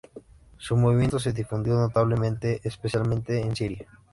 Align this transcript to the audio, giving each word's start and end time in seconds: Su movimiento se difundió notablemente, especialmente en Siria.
Su 0.57 0.75
movimiento 0.77 1.19
se 1.19 1.31
difundió 1.31 1.75
notablemente, 1.75 2.59
especialmente 2.63 3.39
en 3.39 3.55
Siria. 3.55 3.87